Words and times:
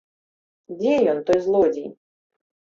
Дзе 0.77 0.93
ён, 1.13 1.23
той 1.29 1.39
злодзей? 1.45 1.89